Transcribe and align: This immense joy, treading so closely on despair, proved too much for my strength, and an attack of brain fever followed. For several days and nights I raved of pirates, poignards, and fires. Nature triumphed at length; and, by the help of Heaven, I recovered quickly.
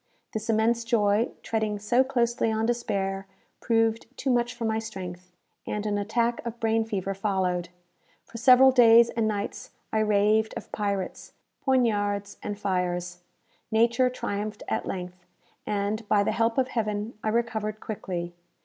This 0.33 0.49
immense 0.49 0.83
joy, 0.83 1.29
treading 1.43 1.77
so 1.77 2.03
closely 2.03 2.51
on 2.51 2.65
despair, 2.65 3.27
proved 3.59 4.07
too 4.17 4.31
much 4.31 4.55
for 4.55 4.65
my 4.65 4.79
strength, 4.79 5.31
and 5.67 5.85
an 5.85 5.99
attack 5.99 6.43
of 6.43 6.59
brain 6.59 6.83
fever 6.85 7.13
followed. 7.13 7.69
For 8.25 8.39
several 8.39 8.71
days 8.71 9.11
and 9.11 9.27
nights 9.27 9.69
I 9.93 9.99
raved 9.99 10.55
of 10.57 10.71
pirates, 10.71 11.33
poignards, 11.63 12.37
and 12.41 12.57
fires. 12.57 13.19
Nature 13.71 14.09
triumphed 14.09 14.63
at 14.67 14.87
length; 14.87 15.23
and, 15.67 16.07
by 16.07 16.23
the 16.23 16.31
help 16.31 16.57
of 16.57 16.69
Heaven, 16.69 17.13
I 17.23 17.29
recovered 17.29 17.79
quickly. 17.79 18.33